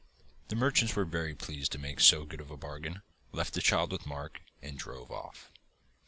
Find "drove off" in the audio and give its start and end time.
4.75-5.51